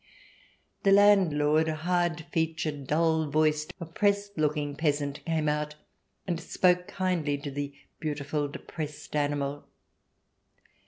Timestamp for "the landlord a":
0.81-1.75